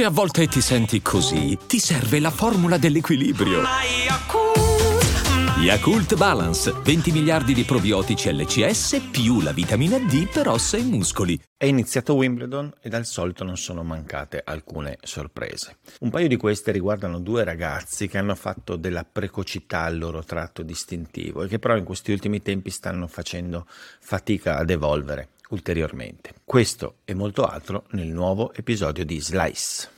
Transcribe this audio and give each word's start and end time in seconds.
Se 0.00 0.06
a 0.06 0.10
volte 0.10 0.46
ti 0.46 0.62
senti 0.62 1.02
così, 1.02 1.58
ti 1.66 1.78
serve 1.78 2.20
la 2.20 2.30
formula 2.30 2.78
dell'equilibrio. 2.78 3.60
Yakult 5.58 6.16
Balance, 6.16 6.72
20 6.82 7.12
miliardi 7.12 7.52
di 7.52 7.64
probiotici 7.64 8.32
LCS 8.34 9.08
più 9.10 9.42
la 9.42 9.52
vitamina 9.52 9.98
D 9.98 10.26
per 10.26 10.48
ossa 10.48 10.78
e 10.78 10.82
muscoli. 10.84 11.38
È 11.54 11.66
iniziato 11.66 12.14
Wimbledon 12.14 12.72
e 12.80 12.88
dal 12.88 13.04
solito 13.04 13.44
non 13.44 13.58
sono 13.58 13.82
mancate 13.82 14.40
alcune 14.42 14.96
sorprese. 15.02 15.76
Un 15.98 16.08
paio 16.08 16.28
di 16.28 16.36
queste 16.36 16.72
riguardano 16.72 17.20
due 17.20 17.44
ragazzi 17.44 18.08
che 18.08 18.16
hanno 18.16 18.34
fatto 18.36 18.76
della 18.76 19.04
precocità 19.04 19.86
il 19.88 19.98
loro 19.98 20.24
tratto 20.24 20.62
distintivo 20.62 21.42
e 21.42 21.46
che 21.46 21.58
però 21.58 21.76
in 21.76 21.84
questi 21.84 22.10
ultimi 22.10 22.40
tempi 22.40 22.70
stanno 22.70 23.06
facendo 23.06 23.66
fatica 23.68 24.56
ad 24.56 24.70
evolvere 24.70 25.28
ulteriormente. 25.50 26.34
Questo 26.44 26.96
e 27.04 27.14
molto 27.14 27.44
altro 27.44 27.84
nel 27.90 28.08
nuovo 28.08 28.52
episodio 28.52 29.04
di 29.04 29.20
Slice. 29.20 29.88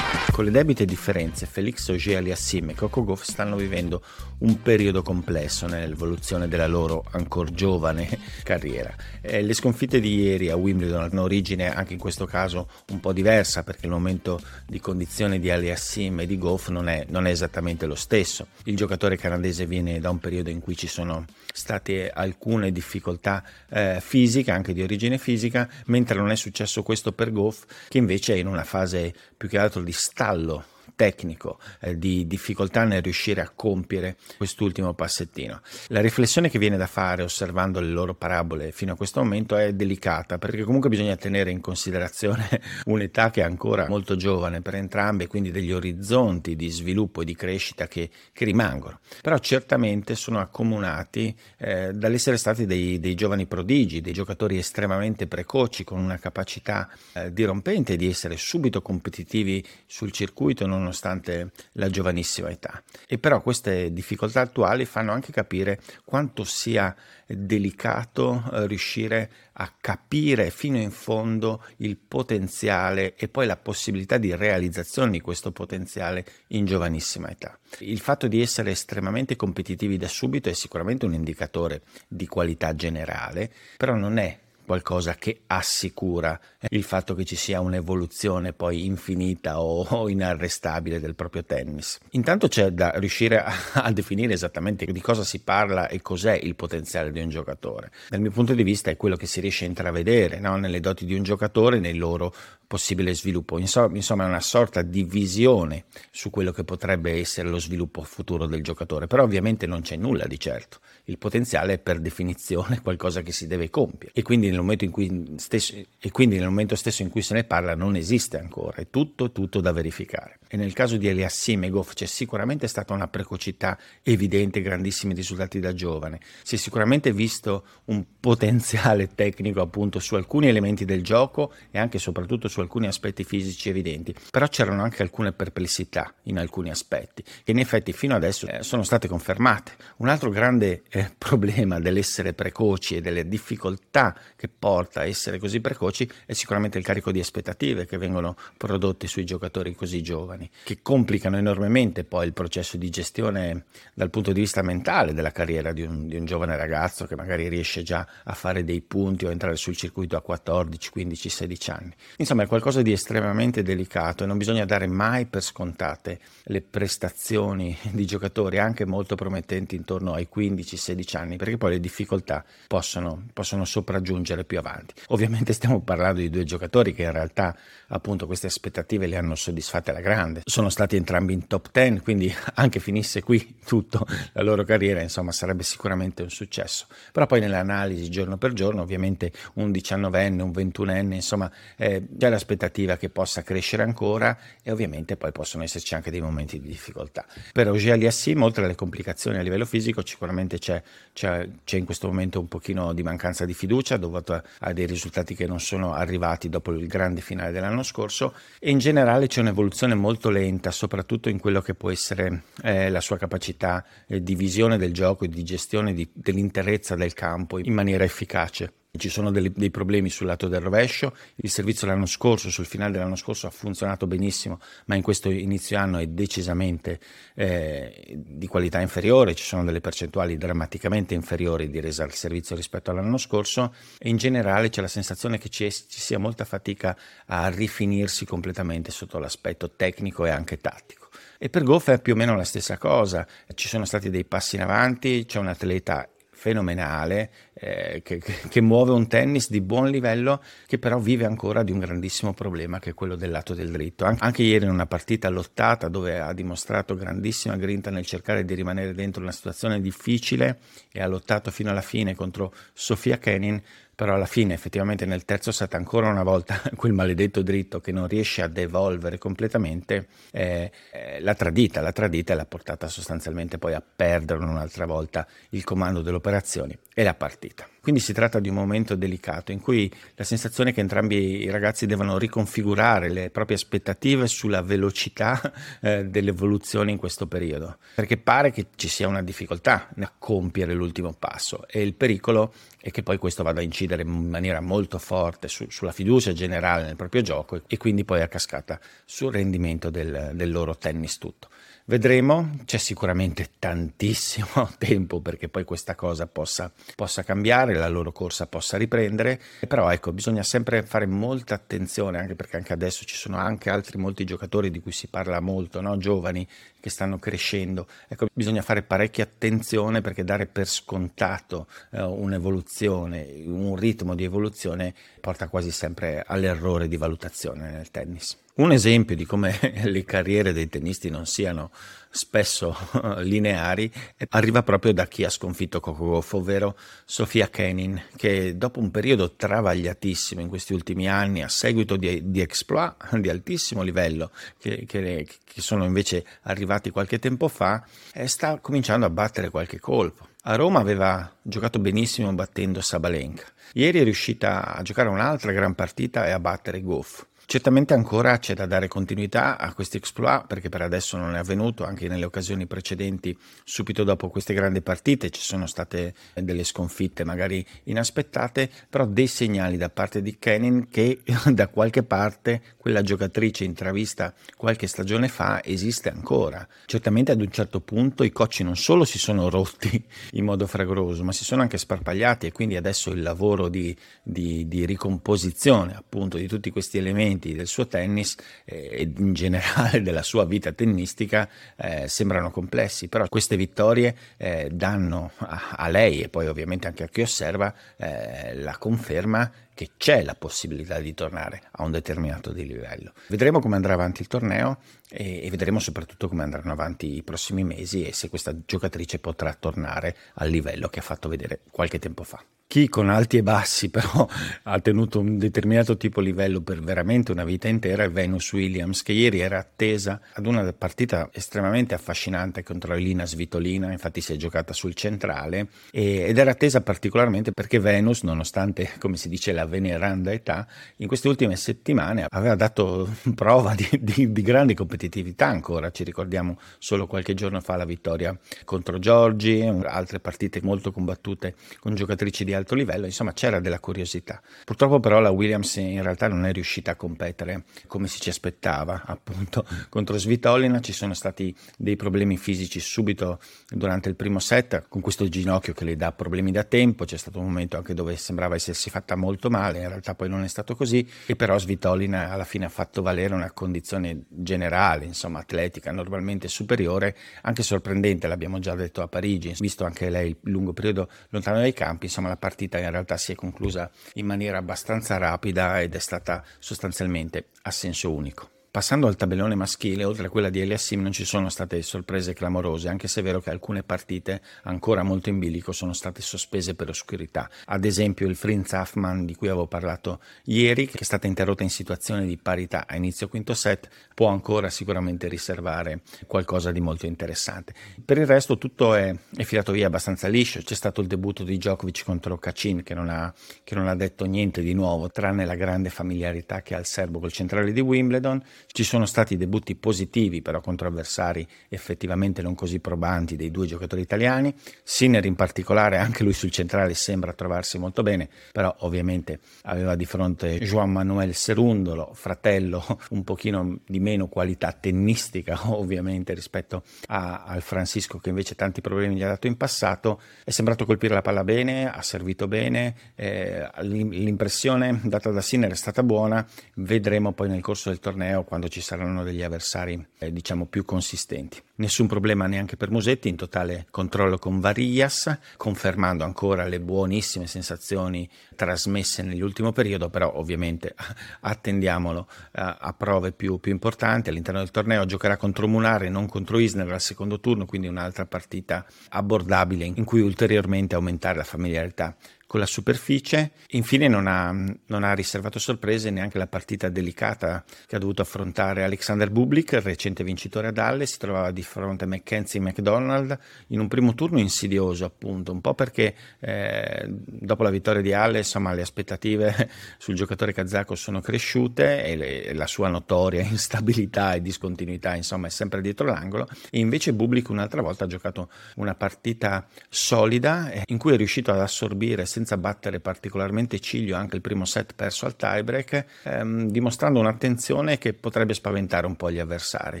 Con 0.38 0.46
le 0.46 0.52
debite 0.52 0.84
differenze, 0.84 1.46
Felix 1.46 1.88
Auger-Aliassime 1.88 2.70
e 2.70 2.74
Coco 2.76 3.02
Gauff 3.02 3.24
stanno 3.24 3.56
vivendo 3.56 4.04
un 4.38 4.62
periodo 4.62 5.02
complesso 5.02 5.66
nell'evoluzione 5.66 6.46
della 6.46 6.68
loro 6.68 7.04
ancora 7.10 7.50
giovane 7.50 8.08
carriera. 8.44 8.94
Eh, 9.20 9.42
le 9.42 9.52
sconfitte 9.52 9.98
di 9.98 10.14
ieri 10.14 10.48
a 10.48 10.54
Wimbledon 10.54 11.02
hanno 11.02 11.22
origine 11.22 11.74
anche 11.74 11.94
in 11.94 11.98
questo 11.98 12.24
caso 12.24 12.68
un 12.90 13.00
po' 13.00 13.12
diversa 13.12 13.64
perché 13.64 13.86
il 13.86 13.90
momento 13.90 14.40
di 14.64 14.78
condizione 14.78 15.40
di 15.40 15.50
Aliassime 15.50 16.22
e 16.22 16.26
di 16.26 16.38
Gauff 16.38 16.68
non 16.68 16.88
è, 16.88 17.04
non 17.08 17.26
è 17.26 17.30
esattamente 17.30 17.86
lo 17.86 17.96
stesso. 17.96 18.46
Il 18.62 18.76
giocatore 18.76 19.16
canadese 19.16 19.66
viene 19.66 19.98
da 19.98 20.10
un 20.10 20.20
periodo 20.20 20.50
in 20.50 20.60
cui 20.60 20.76
ci 20.76 20.86
sono 20.86 21.24
state 21.52 22.10
alcune 22.10 22.70
difficoltà 22.70 23.42
eh, 23.70 23.98
fisiche, 24.00 24.52
anche 24.52 24.72
di 24.72 24.82
origine 24.82 25.18
fisica, 25.18 25.68
mentre 25.86 26.16
non 26.16 26.30
è 26.30 26.36
successo 26.36 26.84
questo 26.84 27.10
per 27.10 27.32
Gauff 27.32 27.64
che 27.88 27.98
invece 27.98 28.34
è 28.34 28.36
in 28.36 28.46
una 28.46 28.62
fase 28.62 29.12
più 29.36 29.48
che 29.48 29.58
altro 29.58 29.82
di 29.82 29.90
stato 29.90 30.26
stallo 30.28 30.62
tecnico, 30.98 31.60
eh, 31.80 31.96
di 31.96 32.26
difficoltà 32.26 32.82
nel 32.82 33.02
riuscire 33.02 33.40
a 33.40 33.52
compiere 33.54 34.16
quest'ultimo 34.36 34.94
passettino. 34.94 35.60
La 35.90 36.00
riflessione 36.00 36.50
che 36.50 36.58
viene 36.58 36.76
da 36.76 36.88
fare 36.88 37.22
osservando 37.22 37.78
le 37.78 37.86
loro 37.86 38.16
parabole 38.16 38.72
fino 38.72 38.94
a 38.94 38.96
questo 38.96 39.22
momento 39.22 39.54
è 39.54 39.72
delicata 39.74 40.38
perché 40.38 40.64
comunque 40.64 40.90
bisogna 40.90 41.14
tenere 41.14 41.52
in 41.52 41.60
considerazione 41.60 42.60
un'età 42.86 43.30
che 43.30 43.42
è 43.42 43.44
ancora 43.44 43.86
molto 43.88 44.16
giovane 44.16 44.60
per 44.60 44.74
entrambe, 44.74 45.28
quindi 45.28 45.52
degli 45.52 45.70
orizzonti 45.70 46.56
di 46.56 46.68
sviluppo 46.68 47.22
e 47.22 47.24
di 47.24 47.36
crescita 47.36 47.86
che, 47.86 48.10
che 48.32 48.44
rimangono. 48.44 48.98
Però 49.22 49.38
certamente 49.38 50.16
sono 50.16 50.40
accomunati 50.40 51.32
eh, 51.58 51.92
dall'essere 51.92 52.36
stati 52.36 52.66
dei, 52.66 52.98
dei, 52.98 53.14
giovani 53.14 53.46
prodigi, 53.46 54.00
dei 54.00 54.12
giocatori 54.12 54.58
estremamente 54.58 55.28
precoci 55.28 55.84
con 55.84 56.00
una 56.00 56.18
capacità 56.18 56.90
eh, 57.12 57.32
dirompente 57.32 57.94
di 57.94 58.08
essere 58.08 58.36
subito 58.36 58.82
competitivi 58.82 59.64
sul 59.86 60.10
circuito 60.10 60.66
non 60.66 60.87
nonostante 60.88 61.50
la 61.72 61.88
giovanissima 61.88 62.48
età. 62.50 62.82
E 63.06 63.18
però 63.18 63.42
queste 63.42 63.92
difficoltà 63.92 64.40
attuali 64.40 64.84
fanno 64.84 65.12
anche 65.12 65.32
capire 65.32 65.80
quanto 66.04 66.44
sia 66.44 66.94
delicato 67.26 68.42
eh, 68.52 68.66
riuscire 68.66 69.30
a 69.52 69.70
capire 69.78 70.50
fino 70.50 70.78
in 70.78 70.90
fondo 70.90 71.62
il 71.78 71.96
potenziale 71.96 73.14
e 73.16 73.28
poi 73.28 73.46
la 73.46 73.56
possibilità 73.56 74.16
di 74.16 74.34
realizzazione 74.34 75.10
di 75.10 75.20
questo 75.20 75.52
potenziale 75.52 76.24
in 76.48 76.64
giovanissima 76.64 77.28
età. 77.28 77.58
Il 77.80 78.00
fatto 78.00 78.28
di 78.28 78.40
essere 78.40 78.70
estremamente 78.70 79.36
competitivi 79.36 79.98
da 79.98 80.08
subito 80.08 80.48
è 80.48 80.54
sicuramente 80.54 81.04
un 81.04 81.12
indicatore 81.12 81.82
di 82.06 82.26
qualità 82.26 82.74
generale, 82.74 83.52
però 83.76 83.94
non 83.94 84.16
è 84.18 84.38
qualcosa 84.68 85.14
che 85.14 85.44
assicura 85.46 86.38
il 86.68 86.82
fatto 86.82 87.14
che 87.14 87.24
ci 87.24 87.36
sia 87.36 87.60
un'evoluzione 87.60 88.52
poi 88.52 88.84
infinita 88.84 89.62
o, 89.62 90.10
inarrestabile 90.10 91.00
del 91.00 91.14
proprio 91.14 91.42
tennis. 91.42 91.98
Intanto 92.10 92.48
c'è 92.48 92.68
da 92.68 92.90
riuscire 92.96 93.42
a, 93.42 93.50
a, 93.82 93.92
definire 93.92 94.34
esattamente 94.34 94.84
di 94.84 95.00
cosa 95.00 95.24
si 95.24 95.40
parla 95.40 95.88
e 95.88 96.02
cos'è 96.02 96.34
il 96.34 96.54
potenziale 96.54 97.10
di 97.12 97.20
un 97.20 97.30
giocatore. 97.30 97.90
Dal 98.10 98.20
mio 98.20 98.30
punto 98.30 98.52
di 98.52 98.62
vista 98.62 98.90
è 98.90 98.96
quello 98.98 99.16
che 99.16 99.24
si 99.24 99.40
riesce 99.40 99.64
a 99.64 99.68
intravedere 99.68 100.38
no? 100.38 100.56
nelle 100.56 100.80
doti 100.80 101.06
di 101.06 101.14
un 101.14 101.22
giocatore, 101.22 101.80
nei 101.80 101.94
loro 101.94 102.34
possibile 102.68 103.14
sviluppo. 103.14 103.58
Insomma, 103.58 104.24
è 104.24 104.28
una 104.28 104.40
sorta 104.40 104.82
di 104.82 105.02
visione 105.02 105.86
su 106.10 106.30
quello 106.30 106.52
che 106.52 106.64
potrebbe 106.64 107.18
essere 107.18 107.48
lo 107.48 107.58
sviluppo 107.58 108.02
futuro 108.02 108.46
del 108.46 108.62
giocatore, 108.62 109.06
però 109.06 109.24
ovviamente 109.24 109.66
non 109.66 109.80
c'è 109.80 109.96
nulla 109.96 110.26
di 110.26 110.38
certo. 110.38 110.78
Il 111.04 111.18
potenziale 111.18 111.74
è 111.74 111.78
per 111.78 111.98
definizione 111.98 112.80
qualcosa 112.82 113.22
che 113.22 113.32
si 113.32 113.46
deve 113.46 113.70
compiere 113.70 114.12
e 114.14 114.22
quindi 114.22 114.48
nel 114.50 114.58
momento, 114.58 114.84
in 114.84 114.90
cui 114.90 115.34
stesso, 115.36 115.74
e 115.98 116.10
quindi 116.10 116.36
nel 116.36 116.48
momento 116.48 116.76
stesso 116.76 117.02
in 117.02 117.08
cui 117.08 117.22
se 117.22 117.34
ne 117.34 117.44
parla 117.44 117.74
non 117.74 117.96
esiste 117.96 118.38
ancora, 118.38 118.76
è 118.76 118.88
tutto, 118.90 119.32
tutto 119.32 119.60
da 119.60 119.72
verificare. 119.72 120.38
E 120.46 120.56
nel 120.56 120.74
caso 120.74 120.96
di 120.98 121.08
Eliassim 121.08 121.64
e 121.64 121.70
Goff 121.70 121.94
c'è 121.94 122.06
sicuramente 122.06 122.68
stata 122.68 122.92
una 122.92 123.08
precocità 123.08 123.78
evidente, 124.02 124.60
grandissimi 124.60 125.14
risultati 125.14 125.58
da 125.58 125.72
giovane. 125.72 126.20
Si 126.42 126.54
è 126.54 126.58
sicuramente 126.58 127.12
visto 127.12 127.64
un 127.86 128.04
potenziale 128.20 129.08
tecnico 129.14 129.62
appunto 129.62 129.98
su 130.00 130.14
alcuni 130.14 130.48
elementi 130.48 130.84
del 130.84 131.02
gioco 131.02 131.52
e 131.70 131.78
anche 131.78 131.96
e 131.96 132.00
soprattutto 132.00 132.48
su 132.48 132.57
su 132.58 132.60
alcuni 132.60 132.88
aspetti 132.88 133.22
fisici 133.22 133.68
evidenti, 133.68 134.14
però 134.30 134.48
c'erano 134.48 134.82
anche 134.82 135.02
alcune 135.02 135.32
perplessità 135.32 136.12
in 136.24 136.38
alcuni 136.38 136.70
aspetti, 136.70 137.22
che 137.44 137.52
in 137.52 137.58
effetti 137.58 137.92
fino 137.92 138.16
adesso 138.16 138.46
eh, 138.48 138.62
sono 138.62 138.82
state 138.82 139.06
confermate. 139.06 139.72
Un 139.98 140.08
altro 140.08 140.30
grande 140.30 140.82
eh, 140.88 141.12
problema 141.16 141.78
dell'essere 141.78 142.32
precoci 142.32 142.96
e 142.96 143.00
delle 143.00 143.28
difficoltà 143.28 144.16
che 144.34 144.48
porta 144.48 145.00
a 145.00 145.06
essere 145.06 145.38
così 145.38 145.60
precoci 145.60 146.10
è 146.26 146.32
sicuramente 146.32 146.78
il 146.78 146.84
carico 146.84 147.12
di 147.12 147.20
aspettative 147.20 147.86
che 147.86 147.96
vengono 147.96 148.36
prodotte 148.56 149.06
sui 149.06 149.24
giocatori 149.24 149.74
così 149.74 150.02
giovani, 150.02 150.50
che 150.64 150.80
complicano 150.82 151.36
enormemente 151.36 152.02
poi 152.02 152.26
il 152.26 152.32
processo 152.32 152.76
di 152.76 152.90
gestione 152.90 153.66
dal 153.94 154.10
punto 154.10 154.32
di 154.32 154.40
vista 154.40 154.62
mentale 154.62 155.14
della 155.14 155.30
carriera 155.30 155.72
di 155.72 155.82
un, 155.82 156.08
di 156.08 156.16
un 156.16 156.24
giovane 156.24 156.56
ragazzo 156.56 157.06
che 157.06 157.14
magari 157.14 157.48
riesce 157.48 157.82
già 157.82 158.06
a 158.24 158.34
fare 158.34 158.64
dei 158.64 158.80
punti 158.80 159.26
o 159.26 159.30
entrare 159.30 159.56
sul 159.56 159.76
circuito 159.76 160.16
a 160.16 160.22
14, 160.22 160.90
15, 160.90 161.28
16 161.28 161.70
anni. 161.70 161.94
Insomma, 162.16 162.46
qualcosa 162.48 162.82
di 162.82 162.90
estremamente 162.90 163.62
delicato 163.62 164.24
e 164.24 164.26
non 164.26 164.38
bisogna 164.38 164.64
dare 164.64 164.88
mai 164.88 165.26
per 165.26 165.42
scontate 165.42 166.18
le 166.44 166.60
prestazioni 166.62 167.76
di 167.92 168.04
giocatori 168.04 168.58
anche 168.58 168.84
molto 168.84 169.14
promettenti 169.14 169.76
intorno 169.76 170.14
ai 170.14 170.26
15-16 170.34 171.16
anni, 171.16 171.36
perché 171.36 171.56
poi 171.56 171.72
le 171.72 171.80
difficoltà 171.80 172.44
possono, 172.66 173.26
possono 173.32 173.64
sopraggiungere 173.64 174.44
più 174.44 174.58
avanti. 174.58 174.94
Ovviamente 175.08 175.52
stiamo 175.52 175.80
parlando 175.80 176.20
di 176.20 176.30
due 176.30 176.44
giocatori 176.44 176.92
che 176.92 177.02
in 177.02 177.12
realtà 177.12 177.56
appunto 177.88 178.26
queste 178.26 178.46
aspettative 178.46 179.06
le 179.06 179.16
hanno 179.16 179.34
soddisfatte 179.34 179.90
alla 179.90 180.00
grande. 180.00 180.42
Sono 180.44 180.70
stati 180.70 180.96
entrambi 180.96 181.34
in 181.34 181.46
top 181.46 181.68
10, 181.70 182.00
quindi 182.00 182.34
anche 182.54 182.80
finisse 182.80 183.22
qui 183.22 183.56
tutto 183.64 184.06
la 184.32 184.42
loro 184.42 184.64
carriera, 184.64 185.00
insomma, 185.00 185.32
sarebbe 185.32 185.62
sicuramente 185.62 186.22
un 186.22 186.30
successo. 186.30 186.86
Però 187.12 187.26
poi 187.26 187.40
nell'analisi 187.40 188.08
giorno 188.10 188.36
per 188.38 188.52
giorno, 188.54 188.82
ovviamente 188.82 189.32
un 189.54 189.70
19enne, 189.70 190.40
un 190.40 190.50
21enne, 190.50 191.12
insomma, 191.12 191.50
eh, 191.76 192.04
già 192.08 192.28
l'aspettativa 192.38 192.96
che 192.96 193.10
possa 193.10 193.42
crescere 193.42 193.82
ancora 193.82 194.38
e 194.62 194.70
ovviamente 194.70 195.16
poi 195.16 195.32
possono 195.32 195.64
esserci 195.64 195.94
anche 195.94 196.10
dei 196.10 196.20
momenti 196.20 196.60
di 196.60 196.68
difficoltà. 196.68 197.26
Per 197.52 197.66
Auger 197.66 197.92
Aliassim, 197.92 198.40
oltre 198.42 198.64
alle 198.64 198.76
complicazioni 198.76 199.38
a 199.38 199.42
livello 199.42 199.66
fisico, 199.66 200.06
sicuramente 200.06 200.58
c'è, 200.58 200.80
c'è, 201.12 201.48
c'è, 201.64 201.76
in 201.76 201.84
questo 201.84 202.06
momento 202.06 202.38
un 202.38 202.48
pochino 202.48 202.92
di 202.92 203.02
mancanza 203.02 203.44
di 203.44 203.54
fiducia 203.54 203.96
dovuto 203.96 204.40
a 204.60 204.72
dei 204.72 204.86
risultati 204.86 205.34
che 205.34 205.46
non 205.46 205.60
sono 205.60 205.92
arrivati 205.92 206.48
dopo 206.48 206.70
il 206.70 206.86
grande 206.86 207.20
finale 207.20 207.50
dell'anno 207.50 207.82
scorso 207.82 208.34
e 208.60 208.70
in 208.70 208.78
generale 208.78 209.26
c'è 209.26 209.40
un'evoluzione 209.40 209.94
molto 209.94 210.30
lenta, 210.30 210.70
soprattutto 210.70 211.28
in 211.28 211.40
quello 211.40 211.60
che 211.60 211.74
può 211.74 211.90
essere 211.90 212.44
eh, 212.62 212.88
la 212.88 213.00
sua 213.00 213.18
capacità 213.18 213.84
eh, 214.06 214.22
di 214.22 214.34
visione 214.36 214.78
del 214.78 214.92
gioco 214.92 215.24
e 215.24 215.28
di 215.28 215.42
gestione 215.42 215.92
di, 215.92 216.08
dell'interezza 216.12 216.94
del 216.94 217.12
campo 217.12 217.58
in 217.58 217.74
maniera 217.74 218.04
efficace. 218.04 218.72
Ci 218.98 219.08
sono 219.08 219.30
dei, 219.30 219.50
dei 219.52 219.70
problemi 219.70 220.10
sul 220.10 220.26
lato 220.26 220.48
del 220.48 220.60
rovescio, 220.60 221.14
il 221.36 221.50
servizio 221.50 221.86
l'anno 221.86 222.06
scorso, 222.06 222.50
sul 222.50 222.66
finale 222.66 222.92
dell'anno 222.92 223.16
scorso 223.16 223.46
ha 223.46 223.50
funzionato 223.50 224.06
benissimo, 224.06 224.60
ma 224.86 224.94
in 224.94 225.02
questo 225.02 225.30
inizio 225.30 225.78
anno 225.78 225.98
è 225.98 226.06
decisamente 226.06 226.98
eh, 227.34 228.14
di 228.16 228.46
qualità 228.46 228.80
inferiore, 228.80 229.34
ci 229.34 229.44
sono 229.44 229.64
delle 229.64 229.80
percentuali 229.80 230.36
drammaticamente 230.36 231.14
inferiori 231.14 231.70
di 231.70 231.80
resa 231.80 232.02
al 232.02 232.12
servizio 232.12 232.56
rispetto 232.56 232.90
all'anno 232.90 233.16
scorso. 233.16 233.74
E 233.98 234.08
in 234.08 234.16
generale 234.16 234.68
c'è 234.68 234.80
la 234.80 234.88
sensazione 234.88 235.38
che 235.38 235.48
ci, 235.48 235.70
ci 235.70 236.00
sia 236.00 236.18
molta 236.18 236.44
fatica 236.44 236.96
a 237.26 237.48
rifinirsi 237.48 238.24
completamente 238.24 238.90
sotto 238.90 239.18
l'aspetto 239.18 239.70
tecnico 239.70 240.26
e 240.26 240.30
anche 240.30 240.58
tattico. 240.58 241.08
E 241.38 241.48
per 241.48 241.62
Goff 241.62 241.90
è 241.90 242.00
più 242.00 242.14
o 242.14 242.16
meno 242.16 242.36
la 242.36 242.44
stessa 242.44 242.78
cosa, 242.78 243.26
ci 243.54 243.68
sono 243.68 243.84
stati 243.84 244.10
dei 244.10 244.24
passi 244.24 244.56
in 244.56 244.62
avanti, 244.62 245.24
c'è 245.24 245.38
un 245.38 245.46
atleta 245.46 246.08
fenomenale 246.38 247.30
eh, 247.54 248.00
che, 248.04 248.18
che, 248.48 248.60
muove 248.60 248.92
un 248.92 249.08
tennis 249.08 249.50
di 249.50 249.60
buon 249.60 249.90
livello 249.90 250.40
che 250.68 250.78
però 250.78 251.00
vive 251.00 251.24
ancora 251.24 251.64
di 251.64 251.72
un 251.72 251.80
grandissimo 251.80 252.32
problema 252.32 252.78
che 252.78 252.90
è 252.90 252.94
quello 252.94 253.16
del 253.16 253.32
lato 253.32 253.54
del 253.54 253.72
dritto. 253.72 254.04
An- 254.04 254.18
anche 254.20 254.44
ieri 254.44 254.64
in 254.64 254.70
una 254.70 254.86
partita 254.86 255.28
lottata 255.30 255.88
dove 255.88 256.20
ha 256.20 256.32
dimostrato 256.32 256.94
grandissima 256.94 257.56
grinta 257.56 257.90
nel 257.90 258.06
cercare 258.06 258.44
di 258.44 258.54
rimanere 258.54 258.94
dentro 258.94 259.20
una 259.20 259.32
situazione 259.32 259.80
difficile 259.80 260.60
e 260.92 261.02
ha 261.02 261.08
lottato 261.08 261.50
fino 261.50 261.70
alla 261.70 261.80
fine 261.80 262.14
contro 262.14 262.54
Sofia 262.72 263.18
Kenin 263.18 263.60
però 263.98 264.14
alla 264.14 264.26
fine 264.26 264.54
effettivamente 264.54 265.06
nel 265.06 265.24
terzo 265.24 265.50
set 265.50 265.74
ancora 265.74 266.08
una 266.08 266.22
volta 266.22 266.62
quel 266.76 266.92
maledetto 266.92 267.42
dritto 267.42 267.80
che 267.80 267.90
non 267.90 268.06
riesce 268.06 268.42
a 268.42 268.46
devolvere 268.46 269.18
completamente 269.18 270.06
eh, 270.30 270.70
eh, 270.92 271.20
l'ha 271.20 271.34
tradita, 271.34 271.80
l'ha 271.80 271.90
tradita 271.90 272.32
e 272.32 272.36
l'ha 272.36 272.46
portata 272.46 272.86
sostanzialmente 272.86 273.58
poi 273.58 273.74
a 273.74 273.82
perdere 273.82 274.44
un'altra 274.44 274.86
volta 274.86 275.26
il 275.48 275.64
comando 275.64 276.00
delle 276.00 276.18
operazioni 276.18 276.78
e 276.94 277.02
la 277.02 277.14
partita. 277.14 277.66
Quindi 277.88 278.04
si 278.04 278.12
tratta 278.12 278.38
di 278.38 278.50
un 278.50 278.54
momento 278.54 278.96
delicato 278.96 279.50
in 279.50 279.62
cui 279.62 279.90
la 280.14 280.22
sensazione 280.22 280.70
è 280.70 280.72
che 280.74 280.80
entrambi 280.80 281.40
i 281.40 281.48
ragazzi 281.48 281.86
devono 281.86 282.18
riconfigurare 282.18 283.08
le 283.08 283.30
proprie 283.30 283.56
aspettative 283.56 284.26
sulla 284.26 284.60
velocità 284.60 285.40
eh, 285.80 286.04
dell'evoluzione 286.04 286.90
in 286.90 286.98
questo 286.98 287.26
periodo, 287.26 287.78
perché 287.94 288.18
pare 288.18 288.50
che 288.50 288.66
ci 288.74 288.88
sia 288.88 289.08
una 289.08 289.22
difficoltà 289.22 289.88
a 289.98 290.12
compiere 290.18 290.74
l'ultimo 290.74 291.14
passo 291.14 291.66
e 291.66 291.80
il 291.80 291.94
pericolo 291.94 292.52
è 292.78 292.90
che 292.90 293.02
poi 293.02 293.16
questo 293.16 293.42
vada 293.42 293.60
a 293.60 293.64
incidere 293.64 294.02
in 294.02 294.28
maniera 294.28 294.60
molto 294.60 294.98
forte 294.98 295.48
su, 295.48 295.64
sulla 295.70 295.92
fiducia 295.92 296.34
generale 296.34 296.84
nel 296.84 296.96
proprio 296.96 297.22
gioco 297.22 297.56
e, 297.56 297.62
e, 297.68 297.78
quindi 297.78 298.04
poi 298.04 298.20
a 298.20 298.28
cascata 298.28 298.78
sul 299.06 299.32
rendimento 299.32 299.88
del, 299.88 300.32
del 300.34 300.50
loro 300.50 300.76
tennis 300.76 301.16
tutto. 301.16 301.48
Vedremo, 301.90 302.58
c'è 302.66 302.76
sicuramente 302.76 303.48
tantissimo 303.58 304.68
tempo 304.76 305.20
perché 305.22 305.48
poi 305.48 305.64
questa 305.64 305.94
cosa 305.94 306.26
possa, 306.26 306.70
possa, 306.94 307.22
cambiare, 307.22 307.72
la 307.72 307.88
loro 307.88 308.12
corsa 308.12 308.46
possa 308.46 308.76
riprendere, 308.76 309.40
però 309.66 309.90
ecco, 309.90 310.12
bisogna 310.12 310.42
sempre 310.42 310.82
fare 310.82 311.06
molta 311.06 311.54
attenzione, 311.54 312.18
anche 312.18 312.34
perché 312.34 312.58
anche 312.58 312.74
adesso 312.74 313.06
ci 313.06 313.16
sono 313.16 313.38
anche 313.38 313.70
altri 313.70 313.96
molti 313.96 314.24
giocatori 314.24 314.70
di 314.70 314.80
cui 314.80 314.92
si 314.92 315.06
parla 315.06 315.40
molto, 315.40 315.80
no? 315.80 315.96
giovani 315.96 316.46
che 316.78 316.90
stanno 316.90 317.18
crescendo. 317.18 317.86
Ecco, 318.06 318.26
bisogna 318.34 318.60
fare 318.60 318.82
parecchia 318.82 319.24
attenzione 319.24 320.02
perché 320.02 320.24
dare 320.24 320.44
per 320.44 320.68
scontato 320.68 321.68
eh, 321.92 322.02
un'evoluzione, 322.02 323.44
un 323.46 323.76
ritmo 323.76 324.14
di 324.14 324.24
evoluzione 324.24 324.92
porta 325.22 325.48
quasi 325.48 325.70
sempre 325.70 326.22
all'errore 326.26 326.86
di 326.86 326.98
valutazione 326.98 327.70
nel 327.70 327.90
tennis. 327.90 328.36
Un 328.58 328.72
esempio 328.72 329.14
di 329.14 329.24
come 329.24 329.56
le 329.84 330.02
carriere 330.02 330.52
dei 330.52 330.68
tennisti 330.68 331.10
non 331.10 331.26
siano 331.26 331.70
spesso 332.10 332.76
lineari 333.22 333.88
arriva 334.30 334.64
proprio 334.64 334.92
da 334.92 335.06
chi 335.06 335.22
ha 335.22 335.30
sconfitto 335.30 335.78
Coco 335.78 336.06
Goff, 336.06 336.32
ovvero 336.32 336.76
Sofia 337.04 337.48
Kenin, 337.50 338.02
che 338.16 338.56
dopo 338.56 338.80
un 338.80 338.90
periodo 338.90 339.36
travagliatissimo 339.36 340.40
in 340.40 340.48
questi 340.48 340.72
ultimi 340.72 341.08
anni, 341.08 341.44
a 341.44 341.48
seguito 341.48 341.94
di, 341.94 342.32
di 342.32 342.40
exploit 342.40 342.96
di 343.18 343.28
altissimo 343.28 343.82
livello, 343.82 344.32
che, 344.58 344.84
che, 344.88 345.28
che 345.44 345.60
sono 345.60 345.84
invece 345.84 346.26
arrivati 346.42 346.90
qualche 346.90 347.20
tempo 347.20 347.46
fa, 347.46 347.86
eh, 348.12 348.26
sta 348.26 348.58
cominciando 348.58 349.06
a 349.06 349.10
battere 349.10 349.50
qualche 349.50 349.78
colpo. 349.78 350.26
A 350.42 350.56
Roma 350.56 350.80
aveva 350.80 351.32
giocato 351.42 351.78
benissimo 351.78 352.32
battendo 352.32 352.80
Sabalenka. 352.80 353.44
Ieri 353.74 354.00
è 354.00 354.02
riuscita 354.02 354.74
a 354.74 354.82
giocare 354.82 355.08
un'altra 355.08 355.52
gran 355.52 355.76
partita 355.76 356.26
e 356.26 356.32
a 356.32 356.40
battere 356.40 356.80
Goff. 356.80 357.24
Certamente 357.50 357.94
ancora 357.94 358.38
c'è 358.38 358.52
da 358.52 358.66
dare 358.66 358.88
continuità 358.88 359.56
a 359.56 359.72
questi 359.72 359.96
exploit 359.96 360.46
perché 360.46 360.68
per 360.68 360.82
adesso 360.82 361.16
non 361.16 361.34
è 361.34 361.38
avvenuto, 361.38 361.82
anche 361.82 362.06
nelle 362.06 362.26
occasioni 362.26 362.66
precedenti, 362.66 363.34
subito 363.64 364.04
dopo 364.04 364.28
queste 364.28 364.52
grandi 364.52 364.82
partite 364.82 365.30
ci 365.30 365.40
sono 365.40 365.66
state 365.66 366.12
delle 366.34 366.62
sconfitte 366.62 367.24
magari 367.24 367.64
inaspettate, 367.84 368.70
però 368.90 369.06
dei 369.06 369.28
segnali 369.28 369.78
da 369.78 369.88
parte 369.88 370.20
di 370.20 370.36
Kenin 370.38 370.88
che 370.90 371.22
da 371.50 371.68
qualche 371.68 372.02
parte 372.02 372.60
quella 372.76 373.00
giocatrice 373.00 373.64
intravista 373.64 374.34
qualche 374.54 374.86
stagione 374.86 375.28
fa 375.28 375.62
esiste 375.64 376.10
ancora. 376.10 376.68
Certamente 376.84 377.32
ad 377.32 377.40
un 377.40 377.50
certo 377.50 377.80
punto 377.80 378.24
i 378.24 378.30
cocci 378.30 378.62
non 378.62 378.76
solo 378.76 379.06
si 379.06 379.18
sono 379.18 379.48
rotti 379.48 380.04
in 380.32 380.44
modo 380.44 380.66
fragoroso, 380.66 381.24
ma 381.24 381.32
si 381.32 381.44
sono 381.44 381.62
anche 381.62 381.78
sparpagliati 381.78 382.44
e 382.44 382.52
quindi 382.52 382.76
adesso 382.76 383.08
il 383.08 383.22
lavoro 383.22 383.70
di, 383.70 383.96
di, 384.22 384.68
di 384.68 384.84
ricomposizione 384.84 385.94
appunto 385.94 386.36
di 386.36 386.46
tutti 386.46 386.70
questi 386.70 386.98
elementi 386.98 387.36
momenti 387.38 387.54
del 387.54 387.66
suo 387.66 387.86
tennis 387.86 388.36
eh, 388.64 388.88
e 388.90 389.12
in 389.16 389.32
generale 389.32 390.02
della 390.02 390.22
sua 390.22 390.44
vita 390.44 390.72
tennistica 390.72 391.48
eh, 391.76 392.08
sembrano 392.08 392.50
complessi, 392.50 393.08
però 393.08 393.28
queste 393.28 393.56
vittorie 393.56 394.14
eh, 394.36 394.68
danno 394.72 395.30
a, 395.38 395.74
a, 395.76 395.88
lei 395.88 396.22
e 396.22 396.28
poi 396.28 396.48
ovviamente 396.48 396.88
anche 396.88 397.04
a 397.04 397.08
chi 397.08 397.22
osserva 397.22 397.72
eh, 397.96 398.56
la 398.56 398.76
conferma 398.76 399.50
che 399.74 399.90
c'è 399.96 400.24
la 400.24 400.34
possibilità 400.34 400.98
di 400.98 401.14
tornare 401.14 401.62
a 401.70 401.84
un 401.84 401.92
determinato 401.92 402.50
livello. 402.52 403.12
Vedremo 403.28 403.60
come 403.60 403.76
andrà 403.76 403.92
avanti 403.94 404.22
il 404.22 404.26
torneo 404.26 404.78
e, 405.08 405.44
e, 405.44 405.50
vedremo 405.50 405.78
soprattutto 405.78 406.28
come 406.28 406.42
andranno 406.42 406.72
avanti 406.72 407.14
i 407.14 407.22
prossimi 407.22 407.62
mesi 407.62 408.04
e 408.04 408.12
se 408.12 408.28
questa 408.28 408.52
giocatrice 408.66 409.20
potrà 409.20 409.54
tornare 409.54 410.16
al 410.34 410.48
livello 410.48 410.88
che 410.88 410.98
ha 410.98 411.02
fatto 411.02 411.28
vedere 411.28 411.60
qualche 411.70 412.00
tempo 412.00 412.24
fa. 412.24 412.42
Chi 412.70 412.86
con 412.90 413.08
alti 413.08 413.38
e 413.38 413.42
bassi 413.42 413.88
però 413.88 414.28
ha 414.64 414.78
tenuto 414.80 415.20
un 415.20 415.38
determinato 415.38 415.96
tipo 415.96 416.20
di 416.20 416.26
livello 416.26 416.60
per 416.60 416.80
veramente 416.82 417.32
una 417.32 417.44
vita 417.44 417.66
intera 417.66 418.02
è 418.02 418.10
Venus 418.10 418.52
Williams 418.52 419.02
che 419.02 419.12
ieri 419.12 419.40
era 419.40 419.56
attesa 419.58 420.20
ad 420.34 420.44
una 420.44 420.70
partita 420.74 421.30
estremamente 421.32 421.94
affascinante 421.94 422.62
contro 422.62 422.92
Elina 422.92 423.24
Svitolina, 423.24 423.90
infatti 423.90 424.20
si 424.20 424.34
è 424.34 424.36
giocata 424.36 424.74
sul 424.74 424.92
centrale 424.92 425.68
e, 425.90 426.26
ed 426.28 426.36
era 426.36 426.50
attesa 426.50 426.82
particolarmente 426.82 427.52
perché 427.52 427.78
Venus 427.78 428.22
nonostante 428.22 428.90
come 429.00 429.16
si 429.16 429.30
dice 429.30 429.52
la 429.52 429.64
veneranda 429.64 430.30
età 430.30 430.66
in 430.96 431.06
queste 431.06 431.28
ultime 431.28 431.56
settimane 431.56 432.26
aveva 432.28 432.54
dato 432.54 433.08
prova 433.34 433.74
di, 433.74 433.88
di, 433.98 434.30
di 434.30 434.42
grandi 434.42 434.74
competitività 434.74 435.46
ancora, 435.46 435.90
ci 435.90 436.04
ricordiamo 436.04 436.58
solo 436.76 437.06
qualche 437.06 437.32
giorno 437.32 437.62
fa 437.62 437.76
la 437.76 437.86
vittoria 437.86 438.38
contro 438.66 438.98
Giorgi, 438.98 439.62
altre 439.62 440.20
partite 440.20 440.60
molto 440.62 440.92
combattute 440.92 441.54
con 441.80 441.94
giocatrici 441.94 442.44
di 442.44 442.56
alto 442.58 442.74
livello, 442.74 443.06
insomma 443.06 443.32
c'era 443.32 443.60
della 443.60 443.80
curiosità. 443.80 444.40
Purtroppo 444.64 445.00
però 445.00 445.20
la 445.20 445.30
Williams 445.30 445.76
in 445.76 446.02
realtà 446.02 446.28
non 446.28 446.44
è 446.44 446.52
riuscita 446.52 446.92
a 446.92 446.94
competere 446.96 447.64
come 447.86 448.06
si 448.06 448.20
ci 448.20 448.28
aspettava, 448.28 449.02
appunto 449.06 449.66
contro 449.88 450.18
Svitolina. 450.18 450.80
Ci 450.80 450.92
sono 450.92 451.14
stati 451.14 451.54
dei 451.76 451.96
problemi 451.96 452.36
fisici 452.36 452.80
subito 452.80 453.40
durante 453.68 454.08
il 454.08 454.16
primo 454.16 454.38
set, 454.38 454.86
con 454.88 455.00
questo 455.00 455.28
ginocchio 455.28 455.72
che 455.72 455.84
le 455.84 455.96
dà 455.96 456.12
problemi 456.12 456.50
da 456.52 456.64
tempo, 456.64 457.04
c'è 457.04 457.16
stato 457.16 457.38
un 457.38 457.46
momento 457.46 457.76
anche 457.76 457.94
dove 457.94 458.16
sembrava 458.16 458.54
essersi 458.54 458.90
fatta 458.90 459.14
molto 459.16 459.50
male, 459.50 459.80
in 459.80 459.88
realtà 459.88 460.14
poi 460.14 460.28
non 460.28 460.42
è 460.42 460.48
stato 460.48 460.74
così, 460.74 461.08
e 461.26 461.36
però 461.36 461.58
Svitolina 461.58 462.30
alla 462.30 462.44
fine 462.44 462.64
ha 462.64 462.68
fatto 462.68 463.02
valere 463.02 463.34
una 463.34 463.52
condizione 463.52 464.24
generale, 464.28 465.04
insomma 465.04 465.40
atletica, 465.40 465.92
normalmente 465.92 466.48
superiore, 466.48 467.16
anche 467.42 467.62
sorprendente, 467.62 468.26
l'abbiamo 468.26 468.58
già 468.58 468.74
detto 468.74 469.02
a 469.02 469.08
Parigi, 469.08 469.54
visto 469.58 469.84
anche 469.84 470.10
lei 470.10 470.30
il 470.30 470.36
lungo 470.42 470.72
periodo 470.72 471.08
lontano 471.30 471.58
dai 471.58 471.72
campi, 471.72 472.06
insomma 472.06 472.28
la 472.28 472.36
partita 472.36 472.47
in 472.78 472.90
realtà 472.90 473.16
si 473.16 473.32
è 473.32 473.34
conclusa 473.34 473.90
in 474.14 474.26
maniera 474.26 474.58
abbastanza 474.58 475.16
rapida 475.16 475.80
ed 475.80 475.94
è 475.94 475.98
stata 475.98 476.44
sostanzialmente 476.58 477.48
a 477.62 477.70
senso 477.70 478.12
unico. 478.12 478.57
Passando 478.70 479.06
al 479.06 479.16
tabellone 479.16 479.54
maschile, 479.54 480.04
oltre 480.04 480.26
a 480.26 480.28
quella 480.28 480.50
di 480.50 480.60
Eliassim 480.60 481.00
non 481.00 481.10
ci 481.10 481.24
sono 481.24 481.48
state 481.48 481.80
sorprese 481.80 482.34
clamorose, 482.34 482.88
anche 482.88 483.08
se 483.08 483.20
è 483.20 483.22
vero 483.22 483.40
che 483.40 483.48
alcune 483.48 483.82
partite 483.82 484.42
ancora 484.64 485.02
molto 485.02 485.30
in 485.30 485.38
bilico 485.38 485.72
sono 485.72 485.94
state 485.94 486.20
sospese 486.20 486.74
per 486.74 486.90
oscurità. 486.90 487.48
Ad 487.64 487.86
esempio 487.86 488.28
il 488.28 488.36
Frinz 488.36 488.72
Hoffman 488.72 489.24
di 489.24 489.34
cui 489.34 489.48
avevo 489.48 489.66
parlato 489.66 490.20
ieri, 490.44 490.86
che 490.86 490.98
è 490.98 491.02
stata 491.02 491.26
interrotta 491.26 491.62
in 491.62 491.70
situazione 491.70 492.26
di 492.26 492.36
parità 492.36 492.84
a 492.86 492.94
inizio 492.96 493.28
quinto 493.28 493.54
set, 493.54 493.88
può 494.14 494.28
ancora 494.28 494.68
sicuramente 494.68 495.28
riservare 495.28 496.02
qualcosa 496.26 496.70
di 496.70 496.80
molto 496.80 497.06
interessante. 497.06 497.72
Per 498.04 498.18
il 498.18 498.26
resto 498.26 498.58
tutto 498.58 498.94
è, 498.94 499.14
è 499.34 499.44
filato 499.44 499.72
via 499.72 499.86
abbastanza 499.86 500.28
liscio, 500.28 500.60
c'è 500.60 500.74
stato 500.74 501.00
il 501.00 501.06
debutto 501.06 501.42
di 501.42 501.56
Djokovic 501.56 502.04
contro 502.04 502.36
Kacin 502.36 502.82
che 502.82 502.92
non, 502.92 503.08
ha, 503.08 503.32
che 503.64 503.74
non 503.74 503.88
ha 503.88 503.94
detto 503.94 504.26
niente 504.26 504.60
di 504.60 504.74
nuovo, 504.74 505.08
tranne 505.08 505.46
la 505.46 505.54
grande 505.54 505.88
familiarità 505.88 506.60
che 506.60 506.74
ha 506.74 506.78
il 506.78 506.86
serbo 506.86 507.18
col 507.18 507.32
centrale 507.32 507.72
di 507.72 507.80
Wimbledon. 507.80 508.42
Ci 508.66 508.84
sono 508.84 509.06
stati 509.06 509.36
debutti 509.36 509.74
positivi 509.74 510.42
però 510.42 510.60
contro 510.60 510.88
avversari 510.88 511.46
effettivamente 511.68 512.42
non 512.42 512.54
così 512.54 512.80
probanti 512.80 513.36
dei 513.36 513.50
due 513.50 513.66
giocatori 513.66 514.02
italiani. 514.02 514.54
Sinner 514.82 515.24
in 515.24 515.34
particolare, 515.34 515.98
anche 515.98 516.22
lui 516.22 516.32
sul 516.32 516.50
centrale 516.50 516.94
sembra 516.94 517.32
trovarsi 517.32 517.78
molto 517.78 518.02
bene, 518.02 518.28
però 518.52 518.74
ovviamente 518.80 519.40
aveva 519.62 519.94
di 519.94 520.04
fronte 520.04 520.58
Juan 520.58 520.90
Manuel 520.90 521.34
Serundolo, 521.34 522.12
fratello 522.14 522.84
un 523.10 523.24
pochino 523.24 523.78
di 523.86 524.00
meno 524.00 524.28
qualità 524.28 524.72
tennistica 524.72 525.58
ovviamente 525.70 526.34
rispetto 526.34 526.82
a, 527.06 527.44
al 527.44 527.62
Francisco 527.62 528.18
che 528.18 528.30
invece 528.30 528.54
tanti 528.54 528.80
problemi 528.80 529.16
gli 529.16 529.22
ha 529.22 529.28
dato 529.28 529.46
in 529.46 529.56
passato. 529.56 530.20
È 530.44 530.50
sembrato 530.50 530.84
colpire 530.84 531.14
la 531.14 531.22
palla 531.22 531.44
bene, 531.44 531.90
ha 531.90 532.02
servito 532.02 532.48
bene, 532.48 532.94
eh, 533.14 533.68
l'impressione 533.80 535.00
data 535.04 535.30
da 535.30 535.40
Sinner 535.40 535.70
è 535.70 535.76
stata 535.76 536.02
buona, 536.02 536.46
vedremo 536.76 537.32
poi 537.32 537.48
nel 537.48 537.60
corso 537.60 537.88
del 537.88 538.00
torneo 538.00 538.44
quando 538.48 538.68
ci 538.68 538.80
saranno 538.80 539.24
degli 539.24 539.42
avversari 539.42 540.02
eh, 540.16 540.32
diciamo 540.32 540.64
più 540.64 540.86
consistenti. 540.86 541.62
Nessun 541.74 542.06
problema 542.06 542.46
neanche 542.46 542.78
per 542.78 542.90
Musetti, 542.90 543.28
in 543.28 543.36
totale 543.36 543.86
controllo 543.90 544.38
con 544.38 544.58
Varias, 544.58 545.38
confermando 545.58 546.24
ancora 546.24 546.64
le 546.64 546.80
buonissime 546.80 547.46
sensazioni 547.46 548.26
trasmesse 548.56 549.22
nell'ultimo 549.22 549.72
periodo, 549.72 550.08
però 550.08 550.32
ovviamente 550.34 550.94
attendiamolo 551.40 552.20
uh, 552.20 552.36
a 552.52 552.94
prove 552.96 553.32
più, 553.32 553.60
più, 553.60 553.70
importanti. 553.70 554.30
All'interno 554.30 554.60
del 554.60 554.70
torneo 554.70 555.04
giocherà 555.04 555.36
contro 555.36 555.68
Munare, 555.68 556.08
non 556.08 556.26
contro 556.26 556.58
Isner 556.58 556.90
al 556.90 557.02
secondo 557.02 557.40
turno, 557.40 557.66
quindi 557.66 557.86
un'altra 557.86 558.24
partita 558.24 558.86
abbordabile 559.10 559.84
in 559.84 560.04
cui 560.04 560.22
ulteriormente 560.22 560.94
aumentare 560.94 561.36
la 561.36 561.44
familiarità 561.44 562.16
con 562.48 562.58
la 562.60 562.66
superficie. 562.66 563.52
Infine 563.72 564.08
non 564.08 564.26
ha, 564.26 564.50
non 564.86 565.04
ha, 565.04 565.12
riservato 565.12 565.58
sorprese 565.58 566.08
neanche 566.10 566.38
la 566.38 566.46
partita 566.46 566.88
delicata 566.88 567.62
che 567.86 567.94
ha 567.94 567.98
dovuto 567.98 568.22
affrontare 568.22 568.82
Alexander 568.82 569.30
Bublik, 569.30 569.72
il 569.72 569.82
recente 569.82 570.24
vincitore 570.24 570.68
ad 570.68 570.78
Halle, 570.78 571.04
si 571.04 571.18
trovava 571.18 571.50
di 571.50 571.62
fronte 571.62 572.04
a 572.04 572.06
Mackenzie 572.06 572.58
McDonald 572.58 573.38
in 573.68 573.80
un 573.80 573.86
primo 573.86 574.14
turno 574.14 574.40
insidioso 574.40 575.04
appunto, 575.04 575.52
un 575.52 575.60
po' 575.60 575.74
perché 575.74 576.14
eh, 576.40 577.04
dopo 577.06 577.62
la 577.62 577.70
vittoria 577.70 578.00
di 578.00 578.14
Halle 578.14 578.38
insomma 578.38 578.72
le 578.72 578.80
aspettative 578.80 579.70
sul 579.98 580.14
giocatore 580.14 580.54
kazako 580.54 580.94
sono 580.94 581.20
cresciute 581.20 582.02
e, 582.02 582.16
le, 582.16 582.54
la 582.54 582.66
sua 582.66 582.88
notoria 582.88 583.42
instabilità 583.46 584.32
e 584.32 584.40
discontinuità 584.40 585.14
insomma 585.14 585.48
è 585.48 585.50
sempre 585.50 585.82
dietro 585.82 586.06
l'angolo 586.06 586.48
e 586.70 586.78
invece 586.78 587.12
Bublik 587.12 587.50
un'altra 587.50 587.82
volta 587.82 588.04
ha 588.04 588.08
giocato 588.08 588.48
una 588.76 588.94
partita 588.94 589.66
solida 589.90 590.70
eh, 590.70 590.84
in 590.86 590.96
cui 590.96 591.12
è 591.12 591.16
riuscito 591.18 591.52
ad 591.52 591.60
assorbire 591.60 592.24
senza 592.38 592.56
battere 592.56 593.00
particolarmente 593.00 593.80
ciglio 593.80 594.14
anche 594.14 594.36
il 594.36 594.42
primo 594.42 594.64
set 594.64 594.94
perso 594.94 595.26
al 595.26 595.34
tiebreak, 595.34 596.04
ehm, 596.22 596.70
dimostrando 596.70 597.18
un'attenzione 597.18 597.98
che 597.98 598.14
potrebbe 598.14 598.54
spaventare 598.54 599.06
un 599.06 599.16
po' 599.16 599.30
gli 599.30 599.40
avversari. 599.40 600.00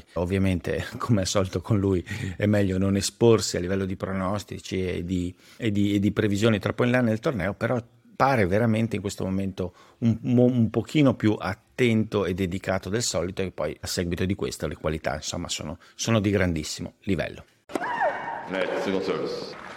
Ovviamente, 0.14 0.86
come 0.98 1.22
al 1.22 1.26
solito 1.26 1.60
con 1.60 1.78
lui, 1.78 2.04
è 2.36 2.46
meglio 2.46 2.78
non 2.78 2.94
esporsi 2.94 3.56
a 3.56 3.60
livello 3.60 3.84
di 3.84 3.96
pronostici 3.96 4.86
e 4.86 5.04
di, 5.04 5.34
e 5.56 5.72
di, 5.72 5.94
e 5.94 5.98
di 5.98 6.12
previsioni 6.12 6.60
troppo 6.60 6.84
in 6.84 6.92
là 6.92 7.00
nel 7.00 7.18
torneo, 7.18 7.54
però 7.54 7.82
pare 8.14 8.46
veramente 8.46 8.96
in 8.96 9.00
questo 9.02 9.24
momento 9.24 9.74
un, 9.98 10.18
un 10.22 10.70
pochino 10.70 11.14
più 11.14 11.36
attento 11.38 12.24
e 12.24 12.34
dedicato 12.34 12.88
del 12.88 13.02
solito 13.02 13.42
e 13.42 13.50
poi 13.50 13.76
a 13.80 13.86
seguito 13.86 14.24
di 14.24 14.34
questo 14.34 14.66
le 14.66 14.76
qualità 14.76 15.14
insomma 15.16 15.48
sono, 15.48 15.78
sono 15.94 16.20
di 16.20 16.30
grandissimo 16.30 16.94
livello. 17.00 17.44
Net, 18.50 19.67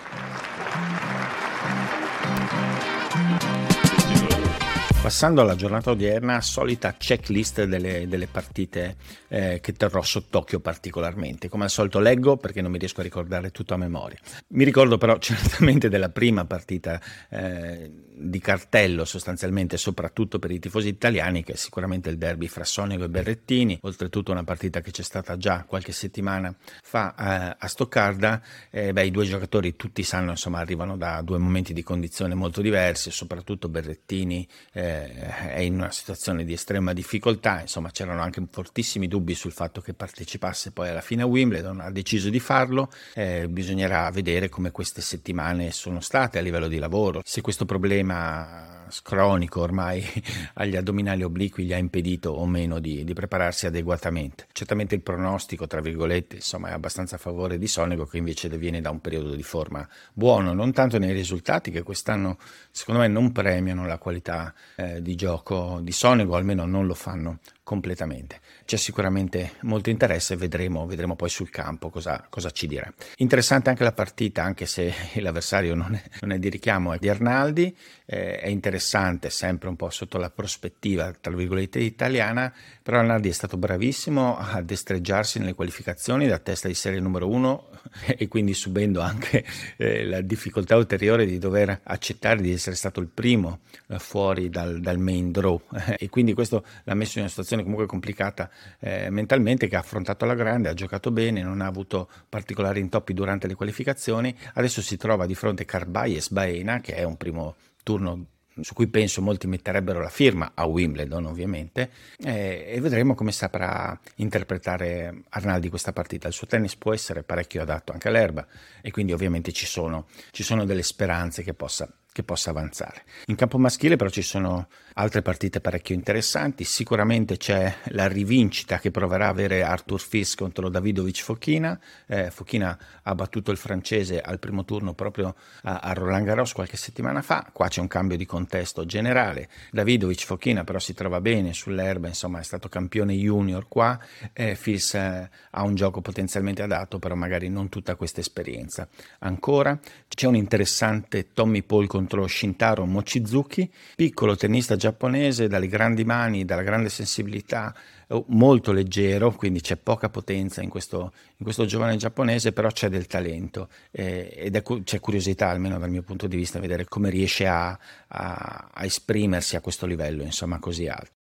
Passando 5.01 5.41
alla 5.41 5.55
giornata 5.55 5.89
odierna, 5.89 6.41
solita 6.41 6.93
checklist 6.95 7.63
delle, 7.63 8.07
delle 8.07 8.27
partite 8.27 8.97
eh, 9.29 9.59
che 9.59 9.73
terrò 9.73 10.03
sott'occhio 10.03 10.59
particolarmente. 10.59 11.49
Come 11.49 11.63
al 11.63 11.71
solito 11.71 11.99
leggo 11.99 12.37
perché 12.37 12.61
non 12.61 12.69
mi 12.69 12.77
riesco 12.77 12.99
a 12.99 13.03
ricordare 13.03 13.49
tutto 13.49 13.73
a 13.73 13.77
memoria. 13.77 14.19
Mi 14.49 14.63
ricordo 14.63 14.99
però 14.99 15.17
certamente 15.19 15.89
della 15.89 16.09
prima 16.09 16.45
partita 16.45 17.01
eh, 17.29 17.89
di 18.13 18.39
cartello 18.39 19.03
sostanzialmente, 19.03 19.75
soprattutto 19.77 20.37
per 20.37 20.51
i 20.51 20.59
tifosi 20.59 20.89
italiani, 20.89 21.43
che 21.43 21.53
è 21.53 21.55
sicuramente 21.55 22.11
il 22.11 22.19
derby 22.19 22.47
fra 22.47 22.63
Sonego 22.63 23.05
e 23.05 23.09
Berrettini, 23.09 23.79
oltretutto 23.81 24.31
una 24.31 24.43
partita 24.43 24.81
che 24.81 24.91
c'è 24.91 25.01
stata 25.01 25.35
già 25.35 25.63
qualche 25.67 25.93
settimana 25.93 26.55
fa 26.83 27.15
eh, 27.15 27.55
a 27.57 27.67
Stoccarda. 27.67 28.39
Eh, 28.69 28.93
beh, 28.93 29.05
I 29.07 29.11
due 29.11 29.25
giocatori 29.25 29.75
tutti 29.75 30.03
sanno, 30.03 30.29
insomma, 30.29 30.59
arrivano 30.59 30.95
da 30.95 31.21
due 31.23 31.39
momenti 31.39 31.73
di 31.73 31.81
condizione 31.81 32.35
molto 32.35 32.61
diversi, 32.61 33.09
soprattutto 33.09 33.67
Berrettini 33.67 34.47
eh, 34.73 34.89
è 34.91 35.59
in 35.59 35.75
una 35.75 35.91
situazione 35.91 36.43
di 36.43 36.53
estrema 36.53 36.93
difficoltà, 36.93 37.61
insomma 37.61 37.91
c'erano 37.91 38.21
anche 38.21 38.43
fortissimi 38.49 39.07
dubbi 39.07 39.35
sul 39.35 39.51
fatto 39.51 39.81
che 39.81 39.93
partecipasse 39.93 40.71
poi 40.71 40.89
alla 40.89 41.01
fine 41.01 41.23
a 41.23 41.25
Wimbledon, 41.25 41.79
ha 41.79 41.91
deciso 41.91 42.29
di 42.29 42.39
farlo, 42.39 42.91
eh, 43.13 43.47
bisognerà 43.47 44.09
vedere 44.11 44.49
come 44.49 44.71
queste 44.71 45.01
settimane 45.01 45.71
sono 45.71 45.99
state 45.99 46.37
a 46.37 46.41
livello 46.41 46.67
di 46.67 46.77
lavoro, 46.77 47.21
se 47.23 47.41
questo 47.41 47.65
problema 47.65 48.80
cronico 49.03 49.61
ormai 49.61 50.03
agli 50.55 50.75
addominali 50.75 51.23
obliqui 51.23 51.65
gli 51.65 51.73
ha 51.73 51.77
impedito 51.77 52.31
o 52.31 52.45
meno 52.45 52.79
di, 52.79 53.03
di, 53.03 53.13
prepararsi 53.13 53.65
adeguatamente. 53.65 54.47
Certamente 54.51 54.95
il 54.95 55.01
pronostico, 55.01 55.67
tra 55.67 55.81
virgolette, 55.81 56.35
insomma, 56.35 56.69
è 56.69 56.73
abbastanza 56.73 57.15
a 57.15 57.19
favore 57.19 57.57
di 57.57 57.67
Sonego 57.67 58.05
che 58.05 58.17
invece 58.17 58.49
viene 58.49 58.81
da 58.81 58.89
un 58.89 58.99
periodo 58.99 59.35
di 59.35 59.43
forma 59.43 59.87
buono, 60.13 60.53
non 60.53 60.71
tanto 60.71 60.97
nei 60.97 61.13
risultati 61.13 61.71
che 61.71 61.83
quest'anno 61.83 62.37
secondo 62.69 63.01
me 63.01 63.07
non 63.07 63.31
premiano 63.31 63.85
la 63.85 63.97
qualità 63.97 64.53
eh, 64.75 65.01
di 65.01 65.15
gioco 65.15 65.79
di 65.81 65.91
Sonego, 65.91 66.35
almeno 66.35 66.65
non 66.65 66.85
lo 66.85 66.93
fanno 66.93 67.39
completamente. 67.63 68.39
C'è 68.65 68.77
sicuramente 68.77 69.53
molto 69.61 69.89
interesse, 69.89 70.35
vedremo, 70.35 70.85
vedremo 70.85 71.15
poi 71.15 71.29
sul 71.29 71.49
campo 71.49 71.89
cosa, 71.89 72.25
cosa, 72.29 72.49
ci 72.51 72.67
dirà. 72.67 72.91
Interessante 73.17 73.69
anche 73.69 73.83
la 73.83 73.91
partita, 73.91 74.43
anche 74.43 74.65
se 74.65 74.93
l'avversario 75.19 75.75
non 75.75 75.93
è, 75.93 76.03
non 76.21 76.31
è 76.31 76.39
di 76.39 76.49
richiamo, 76.49 76.93
è 76.93 76.97
di 76.97 77.09
Arnaldi, 77.09 77.75
eh, 78.05 78.39
è 78.39 78.47
interessante 78.47 79.29
sempre 79.29 79.69
un 79.69 79.75
po' 79.75 79.89
sotto 79.89 80.17
la 80.17 80.29
prospettiva, 80.29 81.13
tra 81.19 81.33
virgolette, 81.33 81.79
italiana, 81.79 82.53
però 82.81 82.99
Arnaldi 82.99 83.29
è 83.29 83.33
stato 83.33 83.57
bravissimo 83.57 84.37
a 84.37 84.61
destreggiarsi 84.61 85.39
nelle 85.39 85.53
qualificazioni 85.53 86.27
da 86.27 86.39
testa 86.39 86.67
di 86.67 86.73
serie 86.73 86.99
numero 86.99 87.29
uno 87.29 87.69
e 88.05 88.27
quindi 88.27 88.53
subendo 88.53 89.01
anche 89.01 89.45
eh, 89.77 90.05
la 90.05 90.21
difficoltà 90.21 90.75
ulteriore 90.75 91.25
di 91.25 91.37
dover 91.37 91.81
accettare 91.83 92.41
di 92.41 92.51
essere 92.51 92.75
stato 92.75 92.99
il 92.99 93.07
primo 93.07 93.59
eh, 93.87 93.99
fuori 93.99 94.49
dal, 94.49 94.79
dal, 94.79 94.97
main 94.97 95.31
draw 95.31 95.61
e 95.97 96.09
quindi 96.09 96.33
questo 96.33 96.65
l'ha 96.83 96.93
messo 96.93 97.13
in 97.17 97.21
una 97.21 97.29
situazione 97.29 97.50
comunque 97.59 97.85
complicata 97.85 98.49
eh, 98.79 99.09
mentalmente 99.09 99.67
che 99.67 99.75
ha 99.75 99.79
affrontato 99.79 100.23
alla 100.23 100.35
grande, 100.35 100.69
ha 100.69 100.73
giocato 100.73 101.11
bene, 101.11 101.41
non 101.41 101.61
ha 101.61 101.65
avuto 101.65 102.09
particolari 102.29 102.79
intoppi 102.79 103.13
durante 103.13 103.47
le 103.47 103.55
qualificazioni, 103.55 104.35
adesso 104.53 104.81
si 104.81 104.97
trova 104.97 105.25
di 105.25 105.35
fronte 105.35 105.65
Carbayes 105.65 106.29
Baena 106.29 106.79
che 106.79 106.95
è 106.95 107.03
un 107.03 107.17
primo 107.17 107.55
turno 107.83 108.25
su 108.59 108.73
cui 108.73 108.87
penso 108.87 109.21
molti 109.21 109.47
metterebbero 109.47 110.01
la 110.01 110.09
firma 110.09 110.51
a 110.53 110.65
Wimbledon 110.65 111.25
ovviamente 111.25 111.89
eh, 112.17 112.65
e 112.67 112.81
vedremo 112.81 113.15
come 113.15 113.31
saprà 113.31 113.97
interpretare 114.15 115.23
Arnaldi 115.29 115.69
questa 115.69 115.93
partita. 115.93 116.27
Il 116.27 116.33
suo 116.33 116.47
tennis 116.47 116.75
può 116.75 116.93
essere 116.93 117.23
parecchio 117.23 117.61
adatto 117.61 117.93
anche 117.93 118.09
all'erba 118.09 118.45
e 118.81 118.91
quindi 118.91 119.13
ovviamente 119.13 119.51
ci 119.51 119.65
sono, 119.65 120.07
ci 120.31 120.43
sono 120.43 120.65
delle 120.65 120.83
speranze 120.83 121.43
che 121.43 121.53
possa 121.53 121.89
che 122.11 122.23
possa 122.23 122.49
avanzare. 122.49 123.03
In 123.27 123.35
campo 123.35 123.57
maschile 123.57 123.95
però 123.95 124.09
ci 124.09 124.21
sono 124.21 124.67
altre 124.95 125.21
partite 125.21 125.61
parecchio 125.61 125.95
interessanti, 125.95 126.65
sicuramente 126.65 127.37
c'è 127.37 127.73
la 127.89 128.07
rivincita 128.07 128.79
che 128.79 128.91
proverà 128.91 129.27
a 129.27 129.29
avere 129.29 129.63
Arthur 129.63 130.01
Fils 130.01 130.35
contro 130.35 130.67
Davidovic 130.67 131.21
Fochina, 131.21 131.79
eh, 132.07 132.29
Fochina 132.29 132.77
ha 133.03 133.15
battuto 133.15 133.51
il 133.51 133.57
francese 133.57 134.19
al 134.19 134.39
primo 134.39 134.65
turno 134.65 134.93
proprio 134.93 135.35
a, 135.63 135.77
a, 135.77 135.93
Roland 135.93 136.25
Garros 136.25 136.51
qualche 136.51 136.75
settimana 136.75 137.21
fa, 137.21 137.49
qua 137.53 137.69
c'è 137.69 137.79
un 137.79 137.87
cambio 137.87 138.17
di 138.17 138.25
contesto 138.25 138.85
generale, 138.85 139.47
Davidovic 139.71 140.25
Fochina 140.25 140.65
però 140.65 140.79
si 140.79 140.93
trova 140.93 141.21
bene 141.21 141.53
sull'erba, 141.53 142.07
insomma 142.09 142.39
è 142.39 142.43
stato 142.43 142.67
campione 142.67 143.13
junior 143.13 143.69
qua, 143.69 143.97
eh, 144.33 144.55
Fils 144.55 144.93
eh, 144.95 145.29
ha 145.51 145.63
un 145.63 145.75
gioco 145.75 146.01
potenzialmente 146.01 146.61
adatto 146.61 146.99
però 146.99 147.15
magari 147.15 147.47
non 147.47 147.69
tutta 147.69 147.95
questa 147.95 148.19
esperienza. 148.19 148.87
Ancora 149.19 149.79
c'è 150.09 150.27
un 150.27 150.35
interessante 150.35 151.31
Tommy 151.33 151.61
Paul 151.63 151.87
contro 151.87 152.00
contro 152.01 152.25
Shintaro 152.25 152.85
Mochizuki, 152.85 153.71
piccolo 153.95 154.35
tennista 154.35 154.75
giapponese 154.75 155.47
dalle 155.47 155.67
grandi 155.67 156.03
mani, 156.03 156.45
dalla 156.45 156.63
grande 156.63 156.89
sensibilità, 156.89 157.75
eh, 158.07 158.23
molto 158.29 158.71
leggero, 158.71 159.31
quindi 159.31 159.61
c'è 159.61 159.77
poca 159.77 160.09
potenza 160.09 160.61
in 160.61 160.69
questo, 160.69 161.13
in 161.37 161.43
questo 161.43 161.65
giovane 161.65 161.97
giapponese, 161.97 162.53
però 162.53 162.69
c'è 162.69 162.89
del 162.89 163.05
talento 163.05 163.69
eh, 163.91 164.33
ed 164.35 164.55
è, 164.55 164.63
c'è 164.83 164.99
curiosità, 164.99 165.49
almeno 165.49 165.77
dal 165.77 165.91
mio 165.91 166.01
punto 166.01 166.25
di 166.25 166.35
vista, 166.35 166.59
vedere 166.59 166.85
come 166.85 167.11
riesce 167.11 167.45
a, 167.45 167.77
a, 168.07 168.69
a 168.73 168.83
esprimersi 168.83 169.55
a 169.55 169.61
questo 169.61 169.85
livello, 169.85 170.23
insomma, 170.23 170.57
così 170.57 170.87
alto. 170.87 171.20